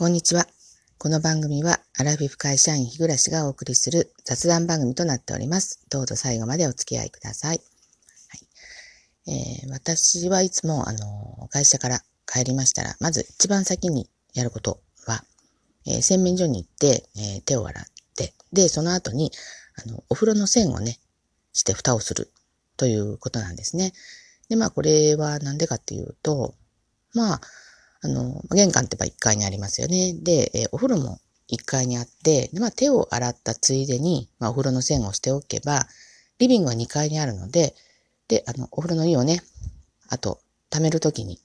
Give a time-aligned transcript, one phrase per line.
[0.00, 0.46] こんにちは。
[0.96, 5.84] この番組はアラフィフ会社員日暮らしがお送りする雑談番組となっております。
[5.90, 7.60] どうぞ最後までお付き合いください。
[9.26, 15.22] はいえー、私はいつもあの会社から帰りましたら、まず一番先にやることは、
[15.86, 17.84] えー、洗面所に行って、えー、手を洗っ
[18.16, 19.30] て、で、その後に
[19.84, 20.98] あのお風呂の線をね、
[21.52, 22.32] して蓋をする
[22.78, 23.92] ということなんですね。
[24.48, 26.54] で、まあこれはなんでかっていうと、
[27.12, 27.40] まあ、
[28.02, 30.14] あの、玄関ってば1階にありますよね。
[30.14, 31.18] で、え、お風呂も
[31.48, 35.86] 1階にあって、でまあ、手を洗ったついでに、まあ、お風呂の線をしておけば、
[36.38, 37.74] リビングは2階にあるので、
[38.28, 39.42] で、あの、お風呂の湯をね、
[40.08, 40.40] あと、
[40.70, 41.40] 溜めるときに、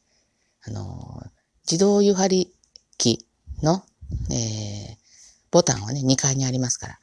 [0.68, 1.24] あの、
[1.70, 2.54] 自動湯張り
[2.98, 3.26] 機
[3.62, 3.84] の、
[4.32, 4.98] えー、
[5.52, 7.00] ボタンはね、2階にありますから。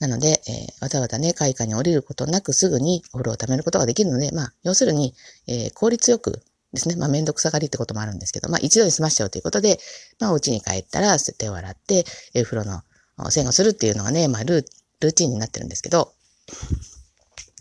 [0.00, 5.14] なので、えー、わざわざね、階下に降りることなくすぐにお風呂を溜めることができるので、まあ、要するに、
[5.46, 6.42] えー、効率よく
[6.74, 6.96] ですね。
[6.96, 9.78] まあ、めんどくさがりってこともあるんですけど、まあ、一度に済ましちゃうということで、
[10.20, 12.82] まあ、お家に帰ったら手を洗って、え、風呂の
[13.30, 14.64] 洗をするっていうのがね、まあル、
[15.00, 16.12] ルーチンになってるんですけど、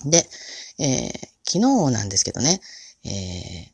[0.06, 0.28] で、
[0.80, 1.11] えー、
[1.45, 2.59] 昨日なんですけどね、
[3.06, 3.73] えー、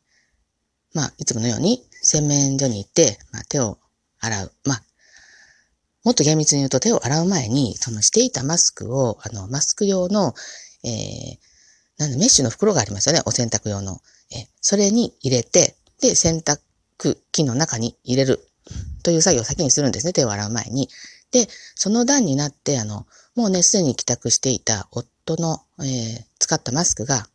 [0.93, 3.77] まあ、いつものように洗面所に行って、まあ、手を
[4.19, 4.51] 洗う。
[4.65, 4.83] まあ、
[6.03, 10.33] もっと厳密に言うと手を洗う前に、そのしていたマスクを、あの、マスク用の、
[10.83, 11.37] えー、
[11.97, 14.01] なんでメッシュの袋がありますよね、お洗濯用の。
[14.31, 16.59] えそれに入れて、で、洗濯
[17.31, 18.39] 機の中に入れる
[19.03, 20.89] という作業を先にするんですね、手を洗う前に。
[21.31, 27.27] で、その段になって、あの、もうね、すでに帰宅していた夫の、えー、使ったマスクが、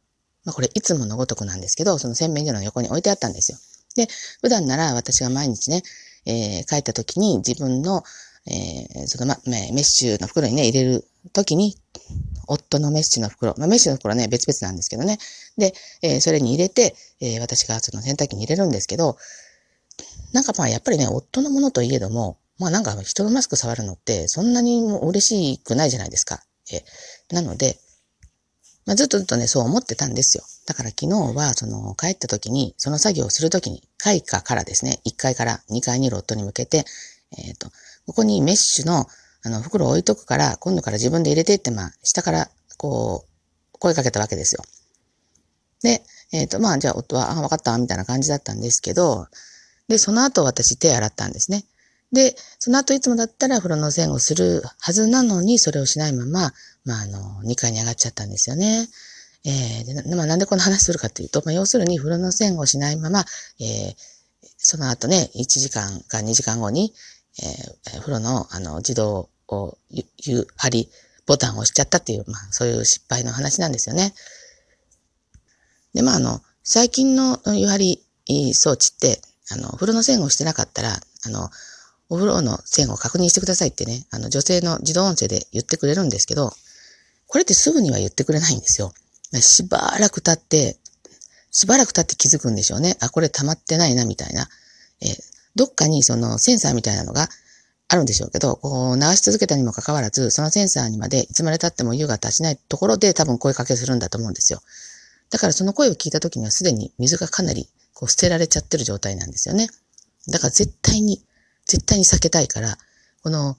[0.45, 3.59] まあこれいつものごとくなんですけど、その洗面所の横に置いてあったんですよ。
[3.97, 4.09] で、
[4.42, 5.83] 普段なら私が毎日ね、
[6.27, 8.03] えー、帰った時に自分の、
[8.47, 11.78] えー、そのま、メッシュの袋にね、入れる時に、
[12.48, 15.19] 夫のメッシュの袋、まあ、メッシュの袋はね、別々なんですけどね。
[15.56, 19.17] で、えー、それに入れて、えー、私がその洗濯機に入れるんですけど、
[20.33, 26.42] なんかまあやっぱりね、夫のものといえども、まあなんか人のマスク触るのってそんなに嬉しくないじゃないですか。
[26.72, 27.78] えー、なので、
[28.87, 30.44] まあ、ずっとずっとね、そう思ってたんですよ。
[30.66, 36.84] だから昨日は、その、帰った時に、その作業をする時に、階下からですね、1階から2階にロットに向けて、
[37.38, 37.71] えっ、ー、と、
[38.06, 39.06] ここにメッシュの、
[39.44, 43.27] あの、袋置いとくから、今度から自分で入れてって、まあ、下から、こ
[43.75, 44.62] う、声かけたわけですよ。
[45.82, 49.27] で、えっ、ー、と、まあ、じゃあ、夫は、あ、わかった、みたいな感じだったんですけど、
[49.88, 51.65] で、その後私手洗ったんですね。
[52.10, 56.53] で、その後いつもだったら風呂の線をするはずなのに、それをしないまま、
[56.84, 58.88] まあ、あの、2階に上がっちゃったんですよね。
[59.44, 63.25] えー、で、まあ、なんでこの話するかというと、まあ、要するに風呂の線をしないまま、
[63.60, 63.94] えー、
[64.56, 66.94] その後ね、1時間か2時間後に、
[67.43, 70.91] えー、風呂の、あの、自動を、湯張り
[71.27, 74.15] ボタンを押しちゃったっていう、まあ、そういう失敗の話なんですよね。
[75.94, 80.91] で、まあ、あの、最近の湯張り装置って、あの、お風呂の線をしてなかったら、
[81.27, 81.50] あの、
[82.09, 86.53] お風呂の線を確認してくださいってね、あの、女性の自動音声で言ってくれるんですけど、
[87.27, 88.93] これってすぐには言ってくれないんですよ。
[89.41, 90.78] しばらく経って、
[91.50, 92.97] しばらく経って気づくんでしょうね。
[93.00, 94.49] あ、これ溜まってないな、みたいな。
[95.00, 95.16] え、
[95.54, 97.28] どっかにそのセンサーみたいなのが
[97.94, 104.60] あるんでしょうけど、こう流し続けたにもかかわらず、そのセンサーにまでいつまで経っても湯が立ちないところで多分声かけするんだと思うんですよ。
[105.31, 109.69] だからその声を聞いた時にはすでに水がかなりこう捨てられちゃってる状態なんですよね。
[110.28, 111.25] だから絶対に、
[111.66, 112.77] 絶対に避けたいから、
[113.22, 113.56] この、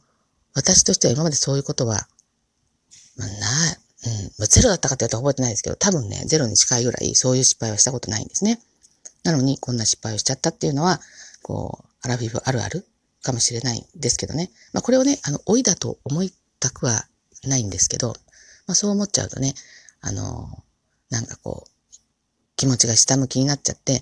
[0.53, 2.07] 私としては今までそういうことは、
[3.18, 3.34] まあ、な、
[4.40, 8.59] うん、ゼロだったかって言うと覚えてないですけど、多分ね、ゼロに近いぐらいそういう失敗はしたことないんですね。
[9.24, 11.01] なのに、こんな失敗をしちゃったっていうのは、
[11.41, 12.85] こう、アラフィフあるある
[13.25, 14.52] かもしれないんですけどね。
[14.72, 17.06] まあ、これをね、あの、老いだと思いたくは
[17.44, 18.16] ないんですけど、
[18.68, 19.53] まあ、そう思っちゃうとね、
[20.02, 20.63] あの、
[21.09, 21.69] なんかこう、
[22.56, 24.02] 気持ちが下向きになっちゃって、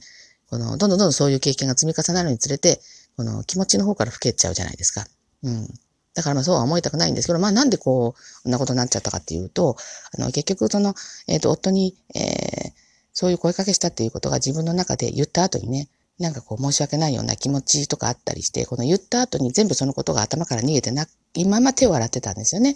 [0.50, 2.82] この、どんどんどんどんそういう経験が積み重なるにつれて、
[3.16, 5.06] この気持ちの方から老けちゃうじゃないですか。
[5.44, 5.68] うん。
[6.14, 9.78] だからまあそうは思いたくないんですけど、まあなんでこう、こんなことになっちゃったかっていうと、
[10.18, 10.94] あの、結局その、
[11.28, 12.72] えっ、ー、と、夫に、えー、
[13.14, 22.76] そういう声かけしたっていうことが自分の中で言った後にね、なんかこう申し訳ないような気持ちとかあったりして、この言った後に全部そのことが頭から逃げてな、今ま手を洗ってたんですよね。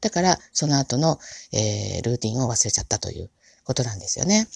[0.00, 1.18] だから、その後の、
[1.52, 3.30] えー、ルーティンを忘れちゃったという
[3.64, 4.48] ことなんですよね。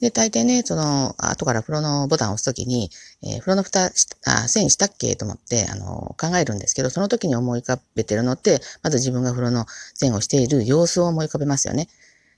[0.00, 2.90] で、大抵ね、その、後から風呂のボタンを押すときに、
[3.22, 3.92] えー、風呂の蓋、
[4.24, 11.88] あ、線したっけと思って、あの、考えるんですけど、その時に思い浮かべてるのって、まず自分が風呂の線をしている様子を思い浮かべますよね。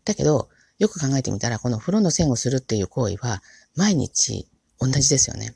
[0.05, 0.49] だけど、
[0.79, 3.43] よく考えてみたら、この風呂の線をするっていう行為は、
[3.77, 4.49] 毎日
[4.87, 5.55] 同じですよね。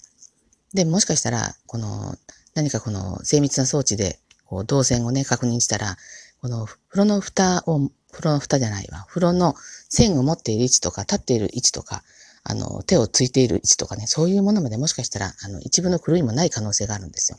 [0.75, 2.17] で、もしかしたら、この、
[2.55, 5.97] 何かこの精密な装置で、こう、動線をね、確認したら、
[6.41, 9.05] この風呂の蓋を、風呂の蓋じゃないわ。
[9.09, 9.55] 風呂の
[9.89, 12.03] 線を持っている位置とか、立っている位置とか、
[12.45, 17.39] あの、手をついている位置とかね、そういうものまでもしかしたら、あの、一部の狂いもない可能性があるんですよ。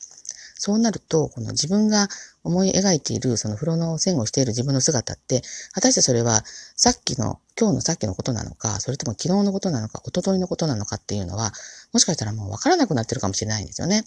[0.60, 2.08] そうなると、この自分が
[2.44, 5.42] 思い描いている、その風呂の線をしている自分の姿って、
[5.74, 6.44] 果たしてそれは、
[6.76, 11.54] さっきの、今日のさっきのことなのか、それとも昨日のことなのか、一昨日のことなのかっていうのは、
[11.94, 14.04] もしかしたらもうわからなくなってるかもしれないんですよね。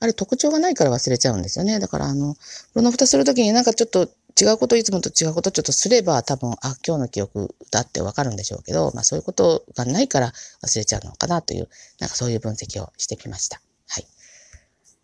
[0.00, 1.78] あれ特徴がないから忘れちゃうんですよね。
[1.78, 4.08] だからあの、風呂の蓋するときになんかちょっと
[4.40, 10.32] 違うこといつもと違うことちょっとすれば多分、あ、今日の記憶だってわかるんでしょうけど、まあそういうことがないから
[10.64, 11.68] 忘れちゃうのかなという、
[12.00, 13.60] なんかそういう分析をしてきました。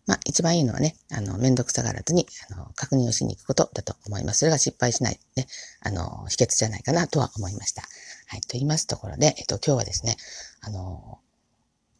[0.08, 4.38] まあ一番いいのはね、あの、めんどくさがらずに、あの、確認をしに行くことだと思います。
[4.38, 5.46] それが失敗しない、ね、
[5.80, 7.82] あの、秘訣じゃないかなとは思いました。
[8.26, 8.40] はい。
[8.40, 10.16] と言いますところで、えっと、今日はですね、
[10.62, 11.18] あの、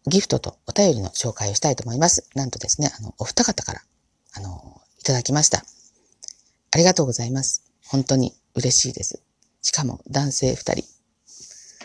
[0.06, 2.30] ギフトとお便りの紹介をしたいと思います。
[2.34, 3.82] なんとですね、あの、お二方から、
[4.32, 5.62] あの、いただきました。
[6.70, 7.62] ありがとうございます。
[7.86, 9.22] 本当に嬉しいです。
[9.60, 10.84] しかも男性二人。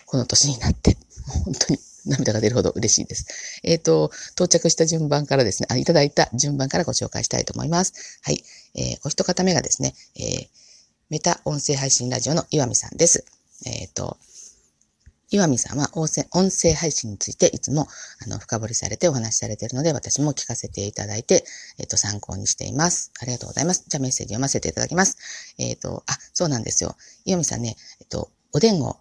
[0.05, 0.95] この年になって、
[1.45, 3.59] 本当に涙が出るほど嬉しいです。
[3.63, 8.19] えっ、ー、と、到着した順番からですねあ、いただいた順番からご紹介したいと思います。
[8.23, 8.43] はい。
[8.75, 10.47] えー、お一方目がですね、えー、
[11.09, 13.25] メタ音声配信ラジオの岩見さんです。
[13.65, 14.17] えっ、ー、と、
[15.33, 17.87] 岩見さんは音声配信についていつも
[18.23, 21.43] あの深掘りされてお話しされているので私も聞かせていただいて、
[21.79, 23.11] えっ、と、参考にしています。
[23.19, 23.85] ありがとうございます。
[23.87, 25.17] じゃあメッセージ読ませていただきます。
[25.57, 26.95] えっ、と、あ、そうなんですよ。
[27.25, 28.97] 岩見さんね、えっ、と、おでんを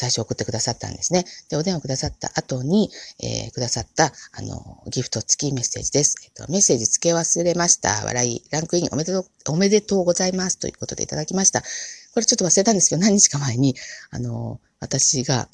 [0.00, 1.26] 最初送ってくださったんですね。
[1.50, 2.90] で、お電話くださった後に、
[3.22, 6.16] えー、くださった、あの、ギフト付きメッセージです。
[6.24, 8.02] えっと、メッセージ付け忘れました。
[8.06, 10.58] 笑い、ランクインおめでとう、おめでとうございます。
[10.58, 11.60] ということでいただきました。
[11.60, 11.66] こ
[12.16, 13.76] れちょっと忘れたんですけど、何日か前に、
[14.10, 15.48] あの、私が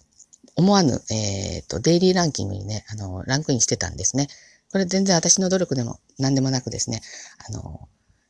[0.54, 4.28] 思わぬ、えっ、と、デイリーランキングにね、あの、ランクインしてたんですね。
[4.70, 7.00] これ全然私の努力でも何でもなくですね、
[7.48, 7.88] あの、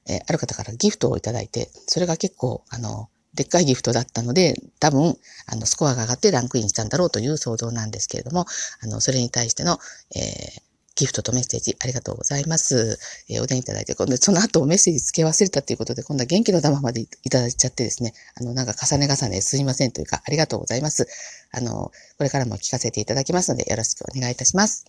[0.08, 5.16] えー、ある方からギフトをいただいて、それが結構、あの、でっかいギフトだったので、多分、
[5.46, 8.46] あの、スコアが上がってランクインしたんだろうという想像なんですけれども、
[8.82, 9.78] あの、それに対しての、
[10.14, 10.66] えー、
[10.96, 12.98] ギフトとメッセージありがとうございます。
[13.28, 21.06] えー、お電いただいて、今度その後メッセージ付け忘れたということで、今度は元気の玉までいただいちゃってですね、あの、なんか重ね重ねすいませんというか、ありがとうございます。
[21.52, 24.86] あの、これからも聞かせていただきますので、よろしくお願いいたします。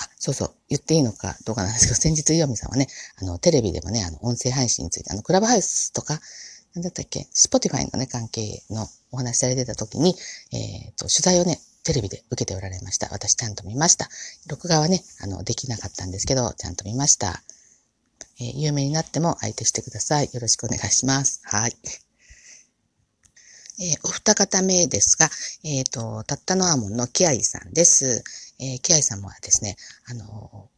[0.00, 2.86] あ、そうそう、言っていいのかどうかなんですけど、先日岩見さんはね、
[3.20, 6.20] あの、テレビでもね、あの、音声配信について、あの、クラブハウスとか、
[6.78, 10.14] なんだったっけ、スポティファイのね、関係のお話されてた時に、
[10.52, 13.08] えっ、ー、と、取材をね、テレビで受けておられました。
[13.10, 14.08] 私ちゃんと見ました。
[14.48, 17.42] 録画はね、あの、できなかったんですけど、ちゃんと見ました。
[18.40, 20.30] えー、有名になっても相手してください。
[20.32, 21.40] よろしくお願いします。
[21.42, 21.76] はい。
[23.80, 25.28] えー、お二方目ですが、
[25.64, 28.22] えっ、ー、と、たったのアーモンのキアイさんです。
[28.60, 29.76] えー、キアイさんもですね、
[30.06, 30.68] あの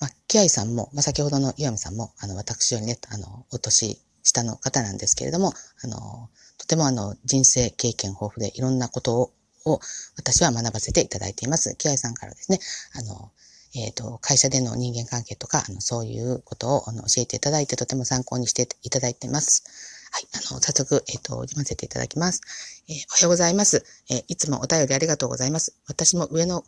[0.00, 5.52] まあ、キアイさんも、まあ、先ほどの岩見さんも、あの、私よりね、あの、お年下の方なんですけれども、
[5.82, 6.28] あの、
[6.58, 9.32] とてもあの、人生経験豊富でいろんなことを
[9.66, 9.80] を
[10.16, 11.74] 私は学ばせていただいています。
[11.76, 12.58] キアイさんからですね、
[12.94, 13.32] あの、
[13.74, 19.64] えっ、ー、と、会社での人間関係とか、あの、そういうことをあの教えていただいて、とても参考にしていただいています。
[20.10, 22.40] はい、あの、早速、えっ、ー、と、読ませていただきます。
[22.88, 23.84] えー、おはようございます。
[24.10, 25.74] えいつもお便りありがとうございます。
[25.86, 26.64] 私も上の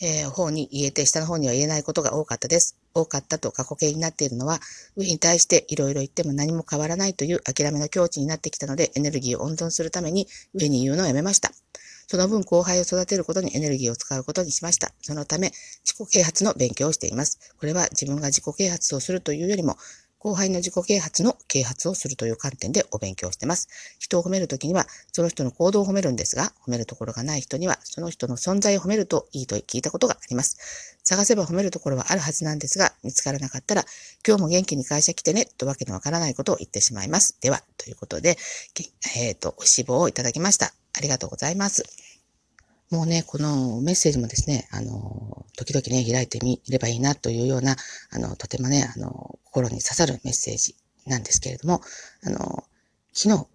[0.00, 2.76] えー、方に言えて、下の方には言えないことが多かったです。
[2.94, 4.60] 多かったと過去形になっているのは、
[4.96, 11.52] 上に対していろいろ言っても何も変わらないという諦めの境地になってきたので、エネルギーを温存するために上に言うのをやめました。
[12.08, 14.92] その分後輩を育てることにエネルギーを使うことにしました。
[15.00, 15.50] そのため、
[15.84, 17.54] 自己啓発の勉強をしています。
[17.58, 19.78] これは自分が自己啓発をするというよりも、
[20.22, 23.68] 後輩の自己啓発の啓発をするという観点でお勉強してます。
[23.98, 30.96] 人を褒めるときには、その人の行動を褒めるんですが、褒めるところがない人には、その人の存在を褒めるといいと聞いたことがあります。
[31.02, 33.84] 探せば褒めるところはあるはずなんですが、見つからなかったら、
[34.24, 37.36] 今日も元気に会社来てね、とわけのわからないことを言ってしまいます。
[37.40, 38.38] では、ということで、
[39.16, 40.72] えっ、ー、と、お志望をいただきました。
[40.96, 41.82] ありがとうございます。
[42.92, 47.74] もうね、このメッセージもですね、あの、時々ね、開いてみればいいなというような、
[48.10, 50.74] あの、とてもね、あの、心に刺さるメッセージ
[51.06, 51.82] なんですけれども、
[52.24, 52.64] あの、
[53.12, 53.46] 昨日、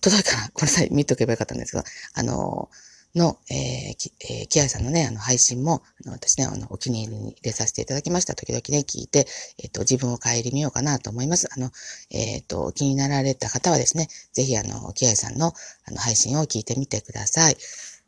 [0.00, 1.84] 届いかなごめんなさい、見とけばよかったんですが、
[2.14, 2.70] あの、
[3.14, 8.34] の、えー、き、えー、キアさんのね、あの、配信も、あの、私ね、あの、お気に入りに入れさせていただきました。
[8.34, 9.26] 時々ね、聞いて、
[9.58, 11.48] えっ、ー、と、自分を顧みようかなと思います。
[11.52, 11.72] あの、
[12.10, 15.52] えっ、ー、と、気になられた方はですね、ぜひ、あの、キアさんの、
[15.86, 17.56] あの、配信を聞いてみてください。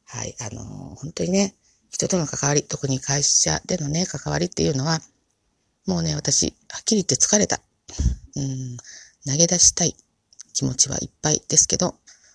[0.04, 0.62] はい、あの、
[0.94, 1.56] 本当にね、
[1.90, 5.00] 人との関わり、特に会社でのね、関わりっていうのは、
[5.86, 7.60] もうね、私、はっきり言って疲れた。
[8.36, 8.76] うん、
[9.26, 9.96] 投げ出したい
[10.52, 11.94] 気持ちはいっぱいですけど、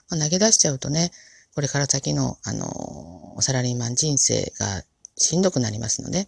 [0.10, 1.12] まあ、投げ出しちゃうとね、
[1.56, 4.84] これから先の、あの、サラリーマン人生が
[5.18, 6.28] しんどくなりますので、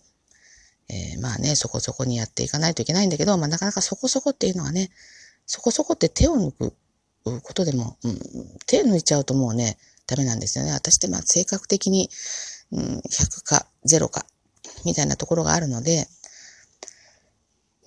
[0.89, 4.89] えー、まあね、そこそこにやっていかないといけないんだけど、まあなかなかそこそこっていうのはね、
[5.45, 6.73] そこそこって手を抜く
[7.43, 8.19] ことでも、うん、
[8.65, 10.71] 手抜いちゃうともうね、ダメなんですよね。
[10.71, 12.09] 私ってまあ性格的に、
[12.71, 14.25] うん、100か0か、
[14.85, 16.07] みたいなところがあるので、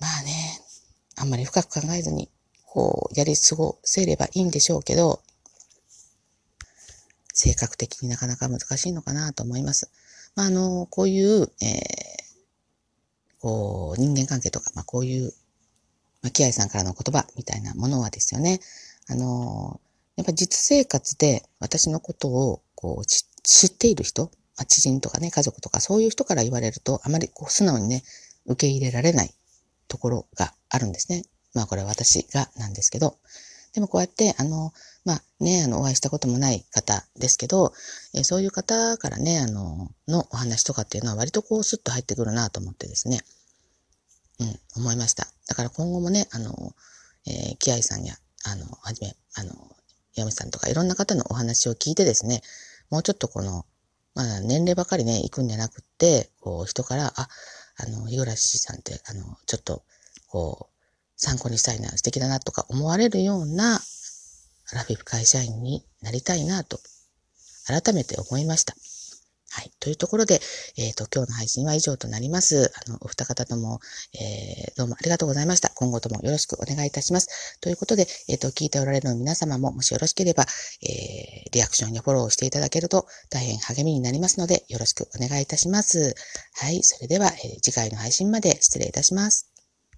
[0.03, 0.59] まあね、
[1.15, 2.29] あんまり深く考えずに、
[2.65, 5.21] こう、やり過ごせればいいんでしょうけど、
[7.33, 9.89] 性格的になかなか難しいのかなと思います。
[10.35, 11.79] まあ、あの、こういう、えー、
[13.39, 15.31] こう、人間関係とか、まあ、こういう、
[16.21, 18.59] まあ、キアイさんからの言葉みたいなものはですよね。
[19.07, 19.79] あの、
[20.17, 24.23] やっぱ実生活で私のことを、こう、知っている人、
[24.57, 28.03] まあ、知人とかね、家族とか、そういう人から言われると、あまりこう素直にね、
[28.45, 29.33] 受け入れられない
[29.87, 31.23] ところがあるんですね。
[31.53, 33.17] まあこれは私がなんですけど、
[33.73, 34.71] でもこうやって、あの、
[35.03, 37.73] まあね、あの、お会いしたこともない方ですけど、
[38.13, 43.21] え、そういう方からね、あの、のお話とかっていうのは割とこうスッと入ってくるなと思ってですね、
[44.39, 45.27] うん、思いました。
[45.47, 46.73] だから今後もね、あの、
[47.25, 48.13] えー、キアイさんや、
[48.45, 49.53] あの、はじめ、あの、
[50.15, 52.41] ヤミさんとかいろんな方のお話を聞いてですね、
[52.89, 53.65] もうちょっとこの、
[54.15, 57.27] まあ年齢ばかりね、行くんじゃなくって、こう人から、あ、
[57.77, 59.83] あの、日暮さんって、あの、ちょっと、
[60.27, 60.73] こう、
[61.15, 66.79] 参考にしたいな、素敵だなとか思われるようなアラフィフ会社員になりたいなと、
[67.65, 68.75] 改めて思いました。
[69.55, 69.71] はい。
[69.79, 70.41] というところで、
[70.77, 72.71] えっ、ー、と、今日の配信は以上となります。
[72.87, 73.81] あの、お二方とも、
[74.15, 75.69] えー、どうもありがとうございました。
[75.75, 77.59] 今後ともよろしくお願いいたします。
[77.61, 80.47] ということで、えっ、ー、と、聞いておられる皆様も、もしよろしければ、
[80.81, 86.15] えー、リアクションやフォローしていただけると大変励みになりますので、よろしくお願いいたします。
[86.55, 86.81] はい。
[86.81, 89.52] それでは、え、次回の配信まで失礼いたします。